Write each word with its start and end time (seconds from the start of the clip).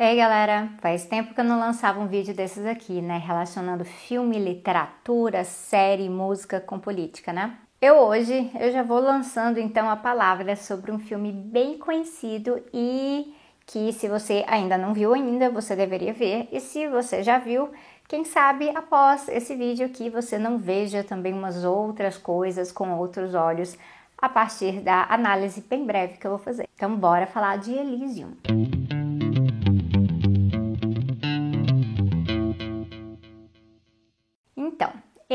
Ei 0.00 0.14
galera, 0.14 0.70
faz 0.80 1.06
tempo 1.06 1.34
que 1.34 1.40
eu 1.40 1.44
não 1.44 1.58
lançava 1.58 1.98
um 1.98 2.06
vídeo 2.06 2.32
desses 2.32 2.64
aqui, 2.64 3.02
né? 3.02 3.18
Relacionando 3.18 3.84
filme, 3.84 4.38
literatura, 4.38 5.42
série, 5.42 6.08
música 6.08 6.60
com 6.60 6.78
política, 6.78 7.32
né? 7.32 7.58
Eu 7.82 7.96
hoje 7.96 8.48
eu 8.60 8.70
já 8.70 8.84
vou 8.84 9.00
lançando 9.00 9.58
então 9.58 9.90
a 9.90 9.96
palavra 9.96 10.54
sobre 10.54 10.92
um 10.92 11.00
filme 11.00 11.32
bem 11.32 11.76
conhecido 11.76 12.62
e 12.72 13.34
que 13.66 13.92
se 13.92 14.06
você 14.06 14.44
ainda 14.46 14.78
não 14.78 14.94
viu 14.94 15.12
ainda, 15.14 15.50
você 15.50 15.74
deveria 15.74 16.12
ver. 16.12 16.48
E 16.52 16.60
se 16.60 16.86
você 16.86 17.24
já 17.24 17.40
viu, 17.40 17.68
quem 18.06 18.24
sabe 18.24 18.70
após 18.76 19.28
esse 19.28 19.56
vídeo 19.56 19.84
aqui 19.84 20.08
você 20.08 20.38
não 20.38 20.58
veja 20.58 21.02
também 21.02 21.32
umas 21.32 21.64
outras 21.64 22.16
coisas 22.16 22.70
com 22.70 22.96
outros 22.96 23.34
olhos 23.34 23.76
a 24.16 24.28
partir 24.28 24.80
da 24.80 25.06
análise 25.10 25.60
bem 25.60 25.84
breve 25.84 26.18
que 26.18 26.26
eu 26.26 26.30
vou 26.30 26.38
fazer. 26.38 26.68
Então 26.76 26.94
bora 26.94 27.26
falar 27.26 27.58
de 27.58 27.72
Elysium. 27.72 28.36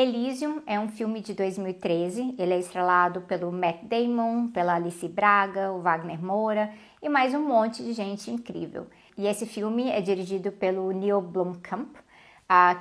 Elysium 0.04 0.62
é 0.68 0.78
um 0.78 0.90
filme 0.90 1.22
de 1.22 1.34
2013. 1.34 2.36
Ele 2.38 2.54
é 2.54 2.60
estrelado 2.60 3.22
pelo 3.22 3.50
Matt 3.54 3.84
Damon, 3.84 4.50
pela 4.50 4.76
Alice 4.76 5.08
Braga, 5.08 5.72
o 5.72 5.82
Wagner 5.82 6.22
Moura 6.22 6.74
e 7.02 7.08
mais 7.08 7.34
um 7.34 7.42
monte 7.42 7.82
de 7.82 7.94
gente 7.94 8.30
incrível. 8.30 8.88
E 9.18 9.26
esse 9.26 9.46
filme 9.46 9.90
é 9.90 10.02
dirigido 10.02 10.52
pelo 10.52 10.92
Neil 10.92 11.22
Blomkamp, 11.22 11.96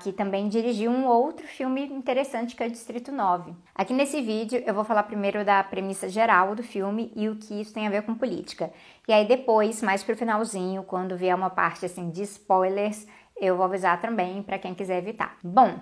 que 0.02 0.12
também 0.12 0.48
dirigiu 0.48 0.90
um 0.90 1.06
outro 1.06 1.46
filme 1.46 1.84
interessante 1.84 2.56
que 2.56 2.62
é 2.64 2.66
o 2.66 2.70
Distrito 2.70 3.12
9. 3.12 3.54
Aqui 3.72 3.94
nesse 3.94 4.20
vídeo 4.20 4.60
eu 4.66 4.74
vou 4.74 4.82
falar 4.82 5.04
primeiro 5.04 5.44
da 5.44 5.62
premissa 5.62 6.08
geral 6.08 6.56
do 6.56 6.62
filme 6.64 7.12
e 7.14 7.28
o 7.28 7.36
que 7.36 7.60
isso 7.60 7.72
tem 7.72 7.86
a 7.86 7.90
ver 7.90 8.02
com 8.02 8.16
política. 8.16 8.72
E 9.06 9.12
aí 9.12 9.24
depois, 9.24 9.80
mais 9.80 10.02
pro 10.02 10.16
finalzinho, 10.16 10.82
quando 10.82 11.16
vier 11.16 11.36
uma 11.36 11.50
parte 11.50 11.86
assim 11.86 12.10
de 12.10 12.22
spoilers, 12.22 13.06
eu 13.40 13.56
vou 13.56 13.64
avisar 13.64 14.00
também 14.00 14.42
para 14.42 14.58
quem 14.58 14.74
quiser 14.74 14.98
evitar. 14.98 15.36
Bom, 15.42 15.78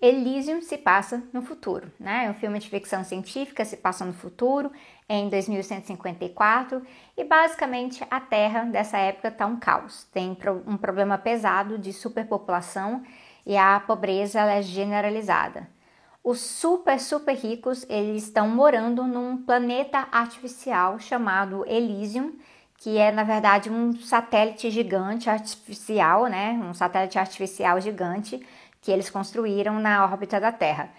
Elysium 0.00 0.60
se 0.60 0.76
passa 0.76 1.22
no 1.32 1.40
futuro, 1.40 1.90
né? 1.98 2.26
É 2.26 2.30
um 2.30 2.34
filme 2.34 2.58
de 2.58 2.68
ficção 2.68 3.02
científica, 3.02 3.64
se 3.64 3.78
passa 3.78 4.04
no 4.04 4.12
futuro, 4.12 4.70
em 5.08 5.28
2154, 5.30 6.82
e 7.16 7.24
basicamente 7.24 8.04
a 8.10 8.20
Terra 8.20 8.64
dessa 8.64 8.98
época 8.98 9.28
está 9.28 9.46
um 9.46 9.56
caos. 9.56 10.04
Tem 10.12 10.36
um 10.66 10.76
problema 10.76 11.16
pesado 11.16 11.78
de 11.78 11.92
superpopulação 11.92 13.02
e 13.46 13.56
a 13.56 13.80
pobreza 13.80 14.40
é 14.40 14.60
generalizada. 14.60 15.68
Os 16.22 16.40
super, 16.40 17.00
super 17.00 17.34
ricos, 17.34 17.86
eles 17.88 18.24
estão 18.24 18.48
morando 18.48 19.04
num 19.04 19.36
planeta 19.36 20.08
artificial 20.10 20.98
chamado 20.98 21.64
Elysium, 21.66 22.32
que 22.78 22.98
é 22.98 23.10
na 23.10 23.22
verdade 23.22 23.70
um 23.70 23.96
satélite 23.96 24.70
gigante 24.70 25.30
artificial, 25.30 26.26
né? 26.26 26.60
Um 26.62 26.74
satélite 26.74 27.18
artificial 27.18 27.80
gigante 27.80 28.44
que 28.86 28.92
eles 28.92 29.10
construíram 29.10 29.80
na 29.80 30.04
órbita 30.04 30.38
da 30.38 30.52
Terra. 30.52 30.90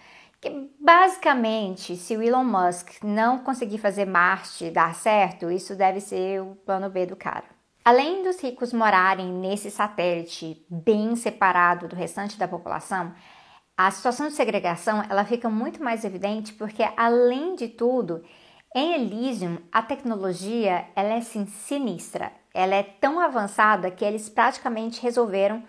Que 0.42 0.70
basicamente, 0.78 1.96
se 1.96 2.18
o 2.18 2.22
Elon 2.22 2.44
Musk 2.44 3.02
não 3.02 3.40
conseguir 3.40 3.78
fazer 3.78 4.06
Marte 4.06 4.70
dar 4.70 4.94
certo, 4.94 5.50
isso 5.50 5.74
deve 5.74 6.02
ser 6.02 6.42
o 6.42 6.58
plano 6.66 6.90
B 6.90 7.06
do 7.06 7.16
cara. 7.16 7.46
Além 7.86 8.24
dos 8.24 8.42
ricos 8.44 8.74
morarem 8.74 9.32
nesse 9.32 9.72
satélite 9.72 10.66
bem 10.70 11.16
separado 11.16 11.88
do 11.88 11.96
restante 11.96 12.38
da 12.38 12.46
população, 12.46 13.14
a 13.78 13.90
situação 13.90 14.28
de 14.28 14.34
segregação 14.34 15.02
ela 15.10 15.24
fica 15.24 15.50
muito 15.50 15.82
mais 15.82 16.04
evidente 16.04 16.52
porque, 16.52 16.84
além 16.98 17.56
de 17.56 17.70
tudo, 17.70 18.22
em 18.76 18.96
Elysium 18.96 19.60
a 19.72 19.82
tecnologia 19.82 20.90
ela 20.94 21.14
é 21.14 21.18
assim, 21.20 21.46
sinistra. 21.46 22.34
Ela 22.54 22.76
é 22.76 22.84
tão 22.84 23.18
avançada 23.22 23.90
que 23.90 24.04
eles 24.04 24.28
praticamente 24.28 25.02
resolveram 25.02 25.64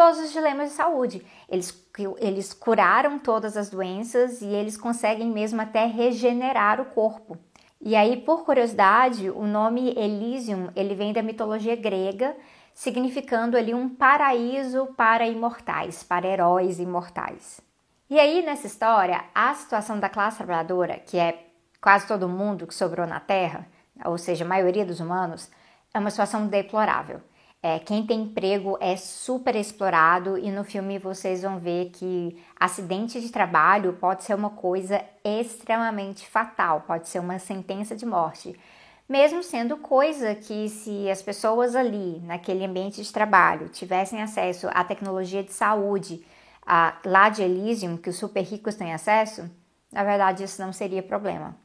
todos 0.00 0.18
os 0.18 0.32
dilemas 0.32 0.70
de 0.70 0.76
saúde. 0.76 1.22
Eles, 1.46 1.78
eles 2.20 2.54
curaram 2.54 3.18
todas 3.18 3.54
as 3.54 3.68
doenças 3.68 4.40
e 4.40 4.46
eles 4.46 4.74
conseguem 4.74 5.28
mesmo 5.28 5.60
até 5.60 5.84
regenerar 5.84 6.80
o 6.80 6.86
corpo. 6.86 7.36
E 7.78 7.94
aí, 7.94 8.16
por 8.16 8.42
curiosidade, 8.46 9.28
o 9.28 9.46
nome 9.46 9.90
Elysium 9.90 10.70
ele 10.74 10.94
vem 10.94 11.12
da 11.12 11.22
mitologia 11.22 11.76
grega, 11.76 12.34
significando 12.72 13.58
ali 13.58 13.74
um 13.74 13.90
paraíso 13.90 14.86
para 14.96 15.28
imortais, 15.28 16.02
para 16.02 16.26
heróis 16.26 16.78
imortais. 16.78 17.60
E 18.08 18.18
aí, 18.18 18.40
nessa 18.42 18.66
história, 18.66 19.24
a 19.34 19.52
situação 19.52 20.00
da 20.00 20.08
classe 20.08 20.38
trabalhadora, 20.38 20.98
que 20.98 21.18
é 21.18 21.44
quase 21.78 22.06
todo 22.06 22.26
mundo 22.26 22.66
que 22.66 22.74
sobrou 22.74 23.06
na 23.06 23.20
Terra, 23.20 23.66
ou 24.02 24.16
seja, 24.16 24.46
a 24.46 24.48
maioria 24.48 24.86
dos 24.86 24.98
humanos, 24.98 25.50
é 25.92 25.98
uma 25.98 26.10
situação 26.10 26.46
deplorável. 26.46 27.20
É, 27.62 27.78
quem 27.78 28.06
tem 28.06 28.22
emprego 28.22 28.78
é 28.80 28.96
super 28.96 29.54
explorado 29.54 30.38
e 30.38 30.50
no 30.50 30.64
filme 30.64 30.98
vocês 30.98 31.42
vão 31.42 31.58
ver 31.58 31.90
que 31.90 32.42
acidente 32.58 33.20
de 33.20 33.30
trabalho 33.30 33.92
pode 34.00 34.24
ser 34.24 34.34
uma 34.34 34.48
coisa 34.50 35.04
extremamente 35.22 36.26
fatal, 36.26 36.82
pode 36.86 37.08
ser 37.08 37.18
uma 37.18 37.38
sentença 37.38 37.94
de 37.94 38.06
morte. 38.06 38.58
Mesmo 39.06 39.42
sendo 39.42 39.76
coisa 39.76 40.34
que, 40.34 40.68
se 40.68 41.10
as 41.10 41.20
pessoas 41.20 41.74
ali, 41.74 42.20
naquele 42.20 42.64
ambiente 42.64 43.02
de 43.02 43.12
trabalho, 43.12 43.68
tivessem 43.68 44.22
acesso 44.22 44.68
à 44.72 44.82
tecnologia 44.84 45.42
de 45.42 45.52
saúde 45.52 46.24
a, 46.64 46.96
lá 47.04 47.28
de 47.28 47.42
Elysium, 47.42 47.96
que 47.96 48.08
os 48.08 48.16
super 48.16 48.42
ricos 48.42 48.76
têm 48.76 48.94
acesso, 48.94 49.50
na 49.92 50.04
verdade 50.04 50.44
isso 50.44 50.62
não 50.62 50.72
seria 50.72 51.02
problema. 51.02 51.56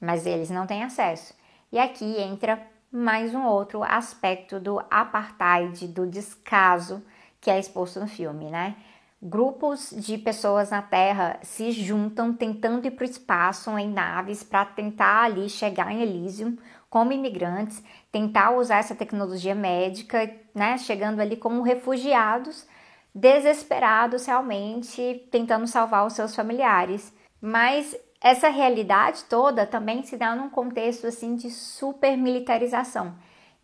Mas 0.00 0.26
eles 0.26 0.50
não 0.50 0.66
têm 0.66 0.82
acesso. 0.82 1.34
E 1.72 1.78
aqui 1.78 2.20
entra 2.20 2.60
mais 2.90 3.34
um 3.34 3.44
outro 3.44 3.82
aspecto 3.82 4.58
do 4.58 4.80
apartheid, 4.90 5.86
do 5.88 6.06
descaso 6.06 7.02
que 7.40 7.50
é 7.50 7.58
exposto 7.58 8.00
no 8.00 8.08
filme, 8.08 8.50
né? 8.50 8.76
Grupos 9.20 9.90
de 9.96 10.16
pessoas 10.16 10.70
na 10.70 10.80
Terra 10.80 11.38
se 11.42 11.72
juntam 11.72 12.32
tentando 12.32 12.86
ir 12.86 12.92
para 12.92 13.02
o 13.02 13.08
espaço 13.08 13.76
em 13.76 13.90
naves 13.90 14.42
para 14.42 14.64
tentar 14.64 15.24
ali 15.24 15.48
chegar 15.48 15.92
em 15.92 16.02
Elysium 16.02 16.56
como 16.88 17.12
imigrantes, 17.12 17.82
tentar 18.10 18.52
usar 18.52 18.78
essa 18.78 18.94
tecnologia 18.94 19.54
médica, 19.54 20.32
né? 20.54 20.78
Chegando 20.78 21.20
ali 21.20 21.36
como 21.36 21.62
refugiados, 21.62 22.66
desesperados 23.14 24.24
realmente, 24.24 25.28
tentando 25.30 25.66
salvar 25.66 26.06
os 26.06 26.14
seus 26.14 26.34
familiares. 26.34 27.12
Mas 27.40 27.96
essa 28.20 28.48
realidade 28.48 29.24
toda 29.24 29.66
também 29.66 30.02
se 30.02 30.16
dá 30.16 30.34
num 30.34 30.50
contexto 30.50 31.06
assim 31.06 31.36
de 31.36 31.50
super 31.50 32.16
militarização. 32.16 33.14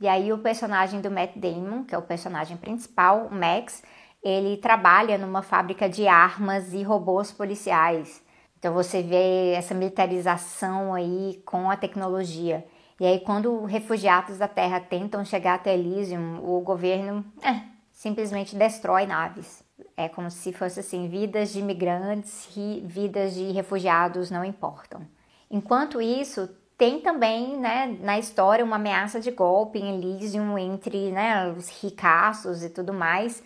E 0.00 0.09
aí 0.09 0.32
o 0.32 0.38
personagem 0.38 1.00
do 1.00 1.10
Matt 1.10 1.37
Damon, 1.37 1.84
que 1.84 1.94
é 1.94 1.98
o 1.98 2.03
personagem 2.03 2.56
principal, 2.56 3.28
o 3.31 3.34
Max, 3.34 3.82
ele 4.22 4.56
trabalha 4.56 5.19
numa 5.19 5.42
fábrica 5.42 5.88
de 5.88 6.06
armas 6.06 6.72
e 6.72 6.82
robôs 6.82 7.32
policiais. 7.32 8.22
Então 8.59 8.72
você 8.72 9.03
vê 9.03 9.53
essa 9.53 9.75
militarização 9.75 10.94
aí 10.94 11.42
com 11.44 11.71
a 11.71 11.76
tecnologia. 11.76 12.66
E 12.98 13.06
aí 13.06 13.21
quando 13.21 13.65
refugiados 13.65 14.38
da 14.38 14.48
Terra 14.48 14.81
tentam 14.81 15.25
chegar 15.25 15.54
até 15.54 15.75
Elysium, 15.75 16.38
o 16.42 16.60
governo 16.60 17.25
é, 17.42 17.60
simplesmente 17.92 18.56
destrói 18.56 19.04
naves. 19.04 19.65
É 19.97 20.09
como 20.09 20.31
se 20.31 20.53
fosse 20.53 20.81
assim, 20.81 21.09
vidas 21.09 21.53
de 21.53 21.60
imigrantes 21.60 22.49
vidas 22.84 23.34
de 23.34 23.53
refugiados 23.53 24.31
não 24.31 24.44
importam. 24.44 25.06
Enquanto 25.49 26.03
isso, 26.03 26.49
tem 26.77 27.00
também, 27.00 27.56
né, 27.56 27.97
na 28.00 28.19
história 28.19 28.65
uma 28.65 28.77
ameaça 28.77 29.21
de 29.21 29.31
golpe 29.31 29.78
em 29.78 29.94
Elysium 29.94 30.59
entre, 30.59 31.12
né, 31.12 31.49
os 31.56 31.69
ricaços 31.81 32.65
e 32.65 32.71
tudo 32.71 32.93
mais, 32.93 33.41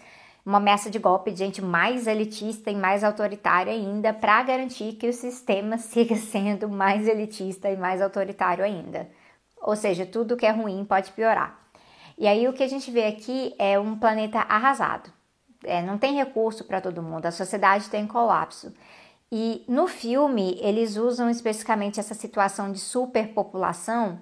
uma 0.45 0.57
ameaça 0.57 0.89
de 0.91 0.99
golpe 0.99 1.31
de 1.31 1.39
gente 1.39 1.61
mais 1.61 2.07
elitista 2.07 2.71
e 2.71 2.75
mais 2.75 3.05
autoritária 3.05 3.71
ainda 3.71 4.15
para 4.15 4.43
garantir 4.43 4.95
que 4.95 5.07
o 5.07 5.13
sistema 5.13 5.77
siga 5.79 6.17
sendo 6.17 6.67
mais 6.67 7.07
elitista 7.07 7.69
e 7.69 7.77
mais 7.77 8.01
autoritário 8.01 8.65
ainda. 8.65 9.07
Ou 9.61 9.77
seja, 9.77 10.07
tudo 10.07 10.37
que 10.37 10.47
é 10.47 10.51
ruim 10.51 10.83
pode 10.87 11.13
piorar. 11.13 11.59
E 12.17 12.27
aí 12.27 12.49
o 12.49 12.55
que 12.55 12.63
a 12.63 12.69
gente 12.69 12.91
vê 12.91 13.05
aqui 13.05 13.55
é 13.59 13.79
um 13.79 13.99
planeta 13.99 14.39
arrasado 14.39 15.18
é, 15.65 15.83
não 15.83 15.99
tem 15.99 16.15
recurso 16.15 16.65
para 16.65 16.81
todo 16.81 17.03
mundo, 17.03 17.27
a 17.27 17.31
sociedade 17.31 17.85
está 17.85 17.99
em 17.99 18.07
colapso. 18.07 18.73
E 19.31 19.65
no 19.69 19.87
filme 19.87 20.59
eles 20.61 20.97
usam 20.97 21.29
especificamente 21.29 22.01
essa 22.01 22.15
situação 22.15 22.73
de 22.73 22.79
superpopulação, 22.79 24.21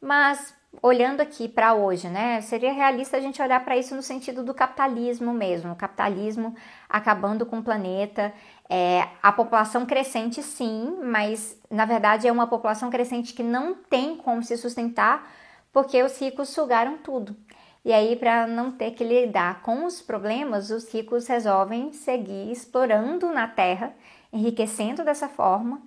mas 0.00 0.54
olhando 0.82 1.20
aqui 1.20 1.48
para 1.48 1.74
hoje, 1.74 2.08
né, 2.08 2.40
seria 2.40 2.72
realista 2.72 3.16
a 3.16 3.20
gente 3.20 3.40
olhar 3.42 3.64
para 3.64 3.76
isso 3.76 3.94
no 3.94 4.02
sentido 4.02 4.42
do 4.42 4.54
capitalismo 4.54 5.32
mesmo, 5.32 5.72
o 5.72 5.76
capitalismo 5.76 6.54
acabando 6.88 7.44
com 7.44 7.58
o 7.58 7.62
planeta, 7.62 8.32
é, 8.68 9.08
a 9.22 9.32
população 9.32 9.86
crescente 9.86 10.42
sim, 10.42 10.98
mas 11.02 11.58
na 11.70 11.84
verdade 11.84 12.28
é 12.28 12.32
uma 12.32 12.46
população 12.46 12.90
crescente 12.90 13.34
que 13.34 13.42
não 13.42 13.74
tem 13.74 14.16
como 14.16 14.42
se 14.42 14.56
sustentar 14.56 15.30
porque 15.72 16.02
os 16.02 16.18
ricos 16.18 16.48
sugaram 16.48 16.98
tudo. 16.98 17.36
E 17.84 17.92
aí, 17.92 18.16
para 18.16 18.46
não 18.46 18.70
ter 18.70 18.90
que 18.92 19.04
lidar 19.04 19.62
com 19.62 19.84
os 19.84 20.02
problemas, 20.02 20.70
os 20.70 20.92
ricos 20.92 21.26
resolvem 21.26 21.92
seguir 21.92 22.50
explorando 22.50 23.28
na 23.32 23.46
Terra, 23.46 23.94
enriquecendo 24.32 25.04
dessa 25.04 25.28
forma, 25.28 25.80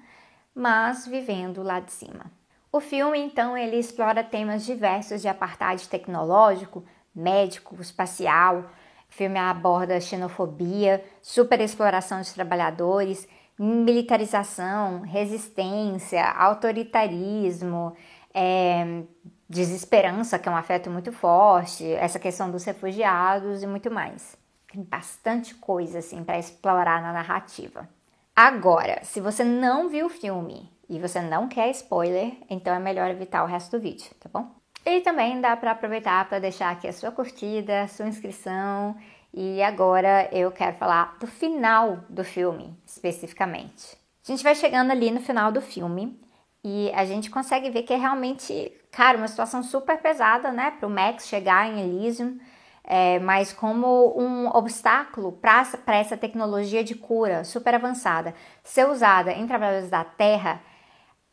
mas 0.55 1.05
vivendo 1.05 1.61
lá 1.61 1.79
de 1.79 1.91
cima. 1.91 2.25
O 2.71 2.79
filme, 2.79 3.19
então, 3.19 3.57
ele 3.57 3.77
explora 3.77 4.23
temas 4.23 4.65
diversos 4.65 5.21
de 5.21 5.27
apartheid 5.27 5.87
tecnológico, 5.89 6.85
médico, 7.13 7.75
espacial. 7.81 8.71
O 9.09 9.13
filme 9.13 9.37
aborda 9.37 9.99
xenofobia, 9.99 11.03
superexploração 11.21 12.21
de 12.21 12.33
trabalhadores, 12.33 13.27
militarização, 13.59 15.01
resistência, 15.01 16.25
autoritarismo, 16.31 17.93
é, 18.33 19.03
desesperança, 19.51 20.39
que 20.39 20.47
é 20.47 20.51
um 20.51 20.55
afeto 20.55 20.89
muito 20.89 21.11
forte, 21.11 21.85
essa 21.93 22.17
questão 22.17 22.49
dos 22.49 22.63
refugiados 22.63 23.61
e 23.61 23.67
muito 23.67 23.91
mais. 23.91 24.37
Tem 24.71 24.81
bastante 24.81 25.53
coisa 25.55 25.99
assim 25.99 26.23
para 26.23 26.39
explorar 26.39 27.01
na 27.01 27.11
narrativa. 27.11 27.87
Agora, 28.33 29.03
se 29.03 29.19
você 29.19 29.43
não 29.43 29.89
viu 29.89 30.05
o 30.05 30.09
filme 30.09 30.71
e 30.87 30.97
você 30.97 31.19
não 31.19 31.49
quer 31.49 31.69
spoiler, 31.71 32.31
então 32.49 32.73
é 32.73 32.79
melhor 32.79 33.09
evitar 33.09 33.43
o 33.43 33.47
resto 33.47 33.77
do 33.77 33.83
vídeo, 33.83 34.09
tá 34.21 34.29
bom? 34.31 34.49
E 34.85 35.01
também 35.01 35.41
dá 35.41 35.55
para 35.57 35.71
aproveitar 35.71 36.27
para 36.29 36.39
deixar 36.39 36.71
aqui 36.71 36.87
a 36.87 36.93
sua 36.93 37.11
curtida, 37.11 37.83
a 37.83 37.87
sua 37.89 38.07
inscrição. 38.07 38.95
E 39.33 39.61
agora 39.61 40.29
eu 40.31 40.49
quero 40.49 40.77
falar 40.77 41.17
do 41.19 41.27
final 41.27 41.99
do 42.09 42.23
filme, 42.23 42.73
especificamente. 42.85 43.97
A 44.25 44.31
gente 44.31 44.43
vai 44.43 44.55
chegando 44.55 44.91
ali 44.91 45.11
no 45.11 45.19
final 45.19 45.51
do 45.51 45.61
filme 45.61 46.17
e 46.63 46.91
a 46.93 47.05
gente 47.05 47.29
consegue 47.29 47.69
ver 47.69 47.83
que 47.83 47.93
é 47.93 47.97
realmente, 47.97 48.71
cara, 48.91 49.17
uma 49.17 49.27
situação 49.27 49.63
super 49.63 49.97
pesada, 49.99 50.51
né, 50.51 50.71
para 50.71 50.87
o 50.87 50.89
Max 50.89 51.27
chegar 51.27 51.67
em 51.67 51.79
Elysium, 51.79 52.37
é, 52.83 53.19
mas 53.19 53.53
como 53.53 54.13
um 54.19 54.47
obstáculo 54.49 55.31
para 55.31 55.95
essa 55.95 56.17
tecnologia 56.17 56.83
de 56.83 56.95
cura 56.95 57.43
super 57.43 57.75
avançada 57.75 58.33
ser 58.63 58.87
usada 58.87 59.31
em 59.31 59.45
trabalhadores 59.45 59.89
da 59.89 60.03
Terra 60.03 60.61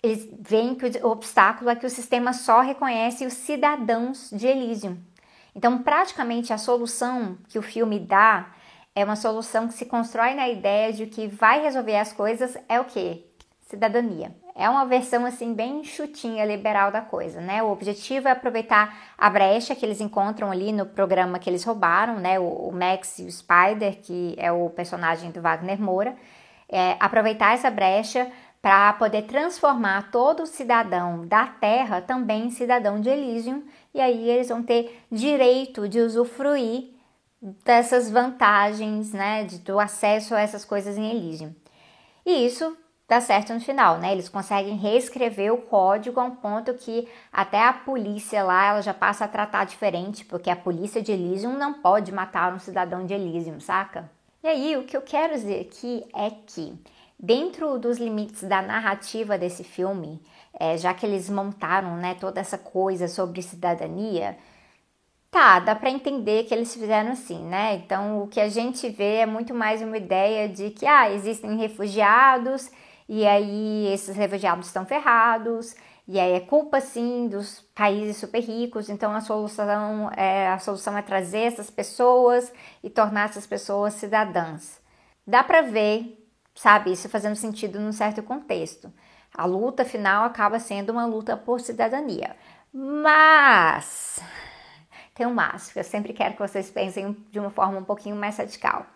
eles 0.03 0.29
veem 0.39 0.75
que 0.75 0.87
o 1.03 1.09
obstáculo 1.09 1.71
é 1.71 1.77
que 1.77 1.87
o 1.87 1.91
sistema 1.91 2.33
só 2.33 2.61
reconhece 2.61 3.27
os 3.27 3.33
cidadãos 3.33 4.31
de 4.33 4.47
Elysium. 4.47 4.97
Então, 5.55 5.83
praticamente 5.83 6.53
a 6.53 6.59
solução 6.59 7.37
que 7.49 7.59
o 7.59 7.63
filme 7.63 7.99
dá 7.99 8.55
é 8.95 9.05
uma 9.05 9.17
solução 9.17 9.67
que 9.67 9.75
se 9.75 9.87
constrói 9.87 10.35
na 10.35 10.49
ideia 10.49 10.93
de 10.93 11.07
que 11.07 11.27
vai 11.27 11.61
resolver 11.63 11.97
as 11.97 12.13
coisas 12.13 12.57
é 12.69 12.81
o 12.81 12.85
quê? 12.85 13.25
Cidadania. 13.63 14.35
É 14.61 14.69
uma 14.69 14.85
versão 14.85 15.25
assim 15.25 15.55
bem 15.55 15.85
chutinha 15.85 16.45
liberal 16.45 16.91
da 16.91 17.01
coisa, 17.01 17.41
né? 17.41 17.63
O 17.63 17.71
objetivo 17.71 18.27
é 18.27 18.33
aproveitar 18.33 18.93
a 19.17 19.31
brecha 19.31 19.73
que 19.73 19.87
eles 19.87 20.01
encontram 20.01 20.51
ali 20.51 20.73
no 20.73 20.85
programa 20.85 21.39
que 21.39 21.49
eles 21.49 21.63
roubaram, 21.63 22.19
né? 22.19 22.41
O, 22.41 22.73
Max 22.73 23.21
e 23.21 23.23
o 23.23 23.31
Spider, 23.31 24.01
que 24.03 24.35
é 24.37 24.51
o 24.51 24.69
personagem 24.69 25.31
do 25.31 25.41
Wagner 25.41 25.81
Moura, 25.81 26.17
é, 26.69 26.97
aproveitar 26.99 27.55
essa 27.55 27.71
brecha 27.71 28.29
para 28.61 28.93
poder 28.95 29.23
transformar 29.23 30.11
todo 30.11 30.45
cidadão 30.45 31.25
da 31.25 31.47
Terra 31.47 32.01
também 32.01 32.47
em 32.47 32.51
cidadão 32.51 33.01
de 33.01 33.09
Elysium, 33.09 33.63
e 33.95 34.01
aí 34.01 34.29
eles 34.29 34.49
vão 34.49 34.61
ter 34.61 35.01
direito 35.09 35.89
de 35.89 36.01
usufruir 36.01 36.91
dessas 37.65 38.11
vantagens, 38.11 39.13
né, 39.13 39.45
de, 39.45 39.59
do 39.59 39.79
acesso 39.79 40.35
a 40.35 40.41
essas 40.41 40.65
coisas 40.65 40.99
em 40.99 41.09
Elysium. 41.09 41.55
E 42.27 42.45
isso 42.45 42.77
dá 43.09 43.21
certo 43.21 43.55
no 43.55 43.61
final, 43.61 43.99
né? 43.99 44.13
Eles 44.13 44.29
conseguem 44.29 44.77
reescrever 44.77 45.53
o 45.53 45.63
código 45.63 46.21
a 46.21 46.25
um 46.25 46.37
ponto 46.37 46.75
que 46.75 47.09
até 47.33 47.65
a 47.65 47.73
polícia 47.73 48.43
lá 48.43 48.67
ela 48.67 48.83
já 48.83 48.95
passa 48.95 49.25
a 49.25 49.29
tratar 49.29 49.65
diferente, 49.65 50.25
porque 50.25 50.51
a 50.51 50.57
polícia 50.57 51.03
de 51.03 51.11
Elysium 51.11 51.57
não 51.57 51.75
pode 51.75 52.13
matar 52.13 52.55
um 52.55 52.59
cidadão 52.59 53.07
de 53.07 53.15
Elysium, 53.15 53.59
saca? 53.59 54.11
E 54.45 54.47
aí, 54.47 54.77
o 54.77 54.85
que 54.85 54.97
eu 54.97 55.03
quero 55.03 55.33
dizer 55.33 55.61
aqui 55.63 56.05
é 56.15 56.31
que 56.31 56.79
Dentro 57.21 57.81
dos 57.81 57.99
limites 57.99 58.45
da 58.45 58.63
narrativa 58.63 59.37
desse 59.37 59.65
filme, 59.65 60.23
é, 60.55 60.79
já 60.79 60.95
que 60.95 61.05
eles 61.05 61.29
montaram 61.29 61.97
né, 61.97 62.15
toda 62.15 62.41
essa 62.41 62.57
coisa 62.57 63.09
sobre 63.09 63.43
cidadania, 63.43 64.39
tá, 65.29 65.59
dá 65.59 65.75
para 65.75 65.91
entender 65.91 66.45
que 66.45 66.55
eles 66.55 66.73
fizeram 66.73 67.11
assim, 67.11 67.43
né? 67.43 67.75
Então 67.75 68.23
o 68.23 68.29
que 68.29 68.41
a 68.41 68.49
gente 68.49 68.89
vê 68.89 69.17
é 69.17 69.27
muito 69.27 69.53
mais 69.53 69.83
uma 69.83 69.97
ideia 69.97 70.49
de 70.49 70.71
que 70.71 70.87
ah, 70.87 71.11
existem 71.11 71.57
refugiados 71.57 72.71
e 73.09 73.27
aí 73.27 73.87
esses 73.93 74.17
refugiados 74.17 74.67
estão 74.67 74.85
ferrados 74.85 75.75
e 76.07 76.19
aí 76.19 76.33
é 76.33 76.41
culpa 76.41 76.81
sim 76.81 77.29
dos 77.29 77.61
países 77.75 78.17
super 78.17 78.41
ricos, 78.41 78.89
então 78.89 79.15
a 79.15 79.21
solução 79.21 80.11
é, 80.17 80.49
a 80.49 80.59
solução 80.59 80.97
é 80.97 81.03
trazer 81.03 81.41
essas 81.41 81.71
pessoas 81.71 82.53
e 82.83 82.91
tornar 82.91 83.29
essas 83.29 83.47
pessoas 83.47 83.95
cidadãs. 83.95 84.81
Dá 85.27 85.43
para 85.45 85.63
ver 85.63 86.19
sabe? 86.59 86.93
Isso 86.93 87.09
fazendo 87.09 87.37
sentido 87.37 87.79
num 87.79 87.93
certo 87.93 88.23
contexto. 88.23 88.93
A 89.33 89.45
luta 89.47 89.85
final 89.85 90.25
acaba 90.25 90.59
sendo 90.59 90.91
uma 90.91 91.07
luta 91.07 91.37
por 91.37 91.61
cidadania. 91.61 92.35
Mas 92.73 94.21
tem 95.15 95.27
um 95.27 95.35
mas, 95.35 95.75
eu 95.77 95.85
sempre 95.85 96.13
quero 96.13 96.35
que 96.35 96.41
vocês 96.41 96.71
pensem 96.71 97.17
de 97.31 97.39
uma 97.39 97.51
forma 97.51 97.79
um 97.79 97.85
pouquinho 97.85 98.17
mais 98.17 98.37
radical. 98.37 98.87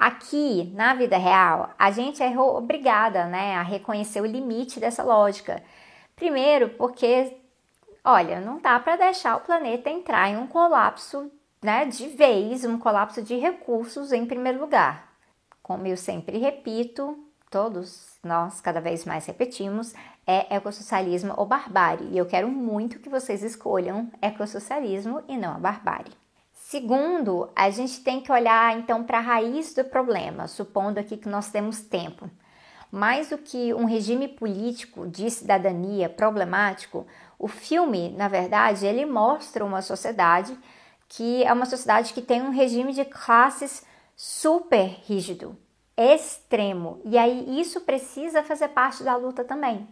Aqui, 0.00 0.72
na 0.74 0.94
vida 0.94 1.18
real, 1.18 1.74
a 1.78 1.90
gente 1.90 2.22
é 2.22 2.40
obrigada 2.40 3.26
né, 3.26 3.54
a 3.56 3.60
reconhecer 3.60 4.22
o 4.22 4.26
limite 4.26 4.80
dessa 4.80 5.02
lógica. 5.02 5.62
Primeiro, 6.16 6.70
porque, 6.70 7.36
olha, 8.02 8.40
não 8.40 8.58
dá 8.58 8.80
para 8.80 8.96
deixar 8.96 9.36
o 9.36 9.40
planeta 9.40 9.90
entrar 9.90 10.30
em 10.30 10.38
um 10.38 10.46
colapso 10.46 11.30
né, 11.62 11.84
de 11.84 12.08
vez, 12.08 12.64
um 12.64 12.78
colapso 12.78 13.20
de 13.20 13.36
recursos 13.36 14.10
em 14.10 14.24
primeiro 14.24 14.58
lugar. 14.58 15.06
Como 15.62 15.86
eu 15.86 15.98
sempre 15.98 16.38
repito, 16.38 17.22
todos 17.50 18.18
nós 18.24 18.58
cada 18.58 18.80
vez 18.80 19.04
mais 19.04 19.26
repetimos, 19.26 19.92
é 20.26 20.56
ecossocialismo 20.56 21.34
ou 21.36 21.44
barbárie. 21.44 22.08
E 22.10 22.16
eu 22.16 22.24
quero 22.24 22.48
muito 22.48 23.00
que 23.00 23.10
vocês 23.10 23.42
escolham 23.42 24.10
ecossocialismo 24.22 25.22
e 25.28 25.36
não 25.36 25.56
a 25.56 25.58
barbárie. 25.58 26.14
Segundo, 26.70 27.50
a 27.56 27.68
gente 27.68 28.00
tem 28.00 28.20
que 28.20 28.30
olhar 28.30 28.78
então 28.78 29.02
para 29.02 29.18
a 29.18 29.20
raiz 29.20 29.74
do 29.74 29.84
problema, 29.84 30.46
supondo 30.46 31.00
aqui 31.00 31.16
que 31.16 31.28
nós 31.28 31.50
temos 31.50 31.80
tempo. 31.80 32.30
Mais 32.92 33.30
do 33.30 33.38
que 33.38 33.74
um 33.74 33.86
regime 33.86 34.28
político 34.28 35.04
de 35.08 35.28
cidadania 35.32 36.08
problemático, 36.08 37.08
o 37.36 37.48
filme, 37.48 38.10
na 38.10 38.28
verdade, 38.28 38.86
ele 38.86 39.04
mostra 39.04 39.64
uma 39.64 39.82
sociedade 39.82 40.56
que 41.08 41.42
é 41.42 41.52
uma 41.52 41.66
sociedade 41.66 42.14
que 42.14 42.22
tem 42.22 42.40
um 42.40 42.50
regime 42.50 42.92
de 42.92 43.04
classes 43.04 43.84
super 44.14 44.96
rígido, 45.08 45.58
extremo. 45.96 47.00
E 47.04 47.18
aí 47.18 47.60
isso 47.60 47.80
precisa 47.80 48.44
fazer 48.44 48.68
parte 48.68 49.02
da 49.02 49.16
luta 49.16 49.42
também. 49.42 49.88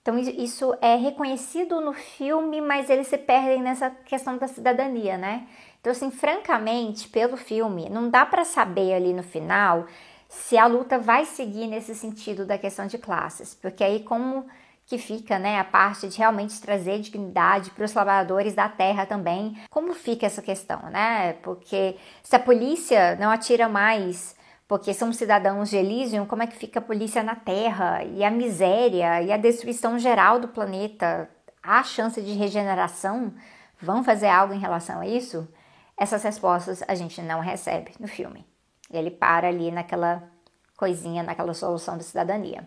Então 0.00 0.18
isso 0.18 0.74
é 0.82 0.96
reconhecido 0.96 1.80
no 1.80 1.92
filme, 1.92 2.60
mas 2.60 2.90
eles 2.90 3.06
se 3.06 3.16
perdem 3.16 3.62
nessa 3.62 3.90
questão 3.90 4.36
da 4.36 4.46
cidadania, 4.46 5.16
né? 5.16 5.46
Então 5.84 5.92
assim, 5.92 6.10
francamente, 6.10 7.06
pelo 7.08 7.36
filme, 7.36 7.90
não 7.90 8.08
dá 8.08 8.24
para 8.24 8.42
saber 8.42 8.94
ali 8.94 9.12
no 9.12 9.22
final 9.22 9.84
se 10.30 10.56
a 10.56 10.66
luta 10.66 10.98
vai 10.98 11.26
seguir 11.26 11.66
nesse 11.66 11.94
sentido 11.94 12.46
da 12.46 12.56
questão 12.56 12.86
de 12.86 12.96
classes, 12.96 13.54
porque 13.54 13.84
aí 13.84 14.00
como 14.00 14.46
que 14.86 14.96
fica, 14.96 15.38
né, 15.38 15.58
a 15.58 15.64
parte 15.64 16.08
de 16.08 16.16
realmente 16.16 16.58
trazer 16.58 17.00
dignidade 17.00 17.70
para 17.70 17.84
os 17.84 17.92
trabalhadores 17.92 18.54
da 18.54 18.66
terra 18.66 19.04
também. 19.04 19.58
Como 19.68 19.92
fica 19.92 20.24
essa 20.24 20.40
questão, 20.40 20.88
né? 20.88 21.34
Porque 21.42 21.98
se 22.22 22.34
a 22.34 22.38
polícia 22.38 23.16
não 23.16 23.30
atira 23.30 23.68
mais 23.68 24.34
porque 24.66 24.94
são 24.94 25.12
cidadãos 25.12 25.68
de 25.68 25.76
Elysium, 25.76 26.24
como 26.24 26.42
é 26.42 26.46
que 26.46 26.56
fica 26.56 26.78
a 26.78 26.82
polícia 26.82 27.22
na 27.22 27.34
Terra 27.34 28.02
e 28.04 28.24
a 28.24 28.30
miséria 28.30 29.20
e 29.20 29.30
a 29.30 29.36
destruição 29.36 29.98
geral 29.98 30.38
do 30.38 30.48
planeta? 30.48 31.28
Há 31.62 31.82
chance 31.82 32.22
de 32.22 32.32
regeneração? 32.32 33.34
Vão 33.82 34.02
fazer 34.02 34.28
algo 34.28 34.54
em 34.54 34.58
relação 34.58 35.00
a 35.00 35.06
isso? 35.06 35.46
Essas 35.96 36.22
respostas 36.22 36.82
a 36.88 36.94
gente 36.94 37.22
não 37.22 37.40
recebe 37.40 37.92
no 38.00 38.08
filme. 38.08 38.44
Ele 38.90 39.10
para 39.10 39.48
ali 39.48 39.70
naquela 39.70 40.22
coisinha, 40.76 41.22
naquela 41.22 41.54
solução 41.54 41.96
de 41.96 42.04
cidadania. 42.04 42.66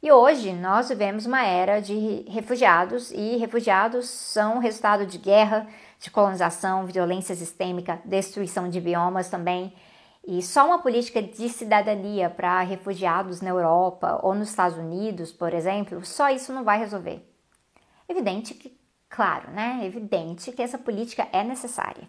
E 0.00 0.12
hoje 0.12 0.52
nós 0.52 0.88
vivemos 0.88 1.26
uma 1.26 1.44
era 1.44 1.80
de 1.80 2.24
refugiados 2.28 3.10
e 3.10 3.36
refugiados 3.36 4.08
são 4.08 4.60
resultado 4.60 5.04
de 5.04 5.18
guerra, 5.18 5.66
de 5.98 6.08
colonização, 6.08 6.86
violência 6.86 7.34
sistêmica, 7.34 8.00
destruição 8.04 8.68
de 8.70 8.80
biomas 8.80 9.28
também. 9.28 9.74
E 10.24 10.40
só 10.40 10.66
uma 10.66 10.78
política 10.80 11.20
de 11.20 11.48
cidadania 11.48 12.30
para 12.30 12.60
refugiados 12.60 13.40
na 13.40 13.50
Europa 13.50 14.20
ou 14.22 14.34
nos 14.34 14.50
Estados 14.50 14.78
Unidos, 14.78 15.32
por 15.32 15.52
exemplo, 15.52 16.04
só 16.04 16.30
isso 16.30 16.52
não 16.52 16.62
vai 16.62 16.78
resolver. 16.78 17.28
Evidente 18.08 18.54
que, 18.54 18.78
claro, 19.08 19.50
né? 19.50 19.80
Evidente 19.82 20.52
que 20.52 20.62
essa 20.62 20.78
política 20.78 21.26
é 21.32 21.42
necessária 21.42 22.06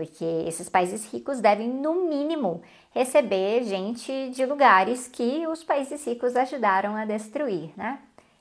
porque 0.00 0.24
esses 0.46 0.66
países 0.70 1.12
ricos 1.12 1.42
devem, 1.42 1.68
no 1.68 2.08
mínimo, 2.08 2.62
receber 2.90 3.64
gente 3.64 4.30
de 4.30 4.46
lugares 4.46 5.06
que 5.06 5.46
os 5.46 5.62
países 5.62 6.02
ricos 6.06 6.34
ajudaram 6.36 6.96
a 6.96 7.04
destruir, 7.04 7.70
né? 7.76 7.98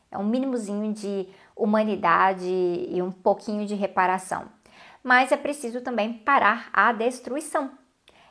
É 0.09 0.17
um 0.17 0.23
mínimozinho 0.23 0.93
de 0.93 1.27
humanidade 1.53 2.47
e 2.47 3.01
um 3.01 3.11
pouquinho 3.11 3.65
de 3.65 3.75
reparação. 3.75 4.45
Mas 5.03 5.33
é 5.33 5.35
preciso 5.35 5.81
também 5.81 6.13
parar 6.13 6.69
a 6.71 6.93
destruição. 6.93 7.71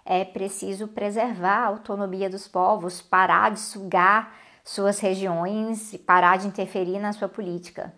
É 0.07 0.25
preciso 0.25 0.89
preservar 0.89 1.65
a 1.65 1.67
autonomia 1.67 2.31
dos 2.31 2.49
povos, 2.49 3.03
parar 3.03 3.51
de 3.51 3.61
sugar 3.61 4.35
suas 4.65 5.01
regiões 5.01 5.93
e 5.93 5.99
parar 5.99 6.39
de 6.39 6.47
interferir 6.47 6.99
na 6.99 7.13
sua 7.13 7.29
política. 7.29 7.95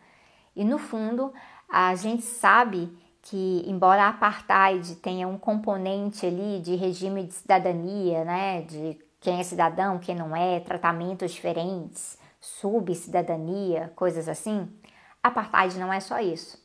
E 0.57 0.65
no 0.65 0.77
fundo, 0.77 1.33
a 1.69 1.95
gente 1.95 2.23
sabe 2.23 2.93
que, 3.23 3.63
embora 3.67 4.05
a 4.05 4.09
apartheid 4.09 4.97
tenha 4.97 5.29
um 5.29 5.39
componente 5.39 6.27
ali 6.27 6.61
de 6.61 6.75
regime 6.75 7.25
de 7.25 7.35
cidadania, 7.35 8.25
né, 8.25 8.63
de 8.63 8.99
quem 9.21 9.39
é 9.39 9.43
cidadão, 9.43 9.99
quem 9.99 10.15
não 10.15 10.35
é, 10.35 10.61
tratamentos 10.61 11.33
diferentes, 11.33 12.19
subcidadania, 12.41 13.93
coisas 13.95 14.29
assim, 14.29 14.69
apartheid 15.23 15.79
não 15.79 15.93
é 15.93 16.01
só 16.01 16.19
isso. 16.19 16.59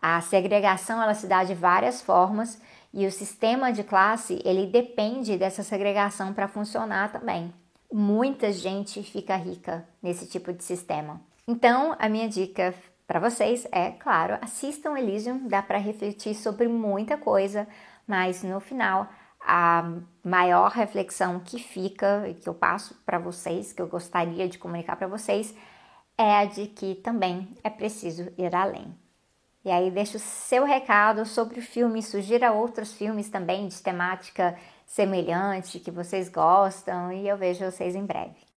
A 0.00 0.20
segregação 0.20 1.00
ela 1.00 1.14
se 1.14 1.26
dá 1.26 1.44
de 1.44 1.54
várias 1.54 2.00
formas 2.00 2.60
e 2.92 3.06
o 3.06 3.12
sistema 3.12 3.72
de 3.72 3.84
classe 3.84 4.40
ele 4.44 4.66
depende 4.66 5.36
dessa 5.36 5.62
segregação 5.62 6.32
para 6.32 6.48
funcionar 6.48 7.12
também. 7.12 7.52
Muita 7.92 8.52
gente 8.52 9.02
fica 9.02 9.36
rica 9.36 9.86
nesse 10.02 10.26
tipo 10.26 10.52
de 10.52 10.64
sistema. 10.64 11.20
Então, 11.46 11.94
a 11.98 12.08
minha 12.08 12.28
dica 12.28 12.74
para 13.10 13.18
vocês 13.18 13.66
é, 13.72 13.90
claro, 13.90 14.38
assistam 14.40 14.96
Elysium, 14.96 15.48
dá 15.48 15.60
para 15.60 15.78
refletir 15.78 16.32
sobre 16.32 16.68
muita 16.68 17.16
coisa, 17.16 17.66
mas 18.06 18.44
no 18.44 18.60
final 18.60 19.08
a 19.40 19.82
maior 20.22 20.70
reflexão 20.70 21.40
que 21.40 21.58
fica 21.58 22.28
e 22.28 22.34
que 22.34 22.48
eu 22.48 22.54
passo 22.54 22.94
para 23.04 23.18
vocês, 23.18 23.72
que 23.72 23.82
eu 23.82 23.88
gostaria 23.88 24.48
de 24.48 24.58
comunicar 24.58 24.94
para 24.94 25.08
vocês, 25.08 25.52
é 26.16 26.36
a 26.36 26.44
de 26.44 26.68
que 26.68 26.94
também 26.94 27.48
é 27.64 27.68
preciso 27.68 28.32
ir 28.38 28.54
além. 28.54 28.96
E 29.64 29.72
aí 29.72 29.90
deixo 29.90 30.16
o 30.16 30.20
seu 30.20 30.64
recado 30.64 31.26
sobre 31.26 31.58
o 31.58 31.62
filme, 31.62 32.04
sugira 32.04 32.52
outros 32.52 32.92
filmes 32.92 33.28
também 33.28 33.66
de 33.66 33.82
temática 33.82 34.56
semelhante 34.86 35.80
que 35.80 35.90
vocês 35.90 36.28
gostam 36.28 37.10
e 37.10 37.26
eu 37.26 37.36
vejo 37.36 37.64
vocês 37.64 37.96
em 37.96 38.06
breve. 38.06 38.49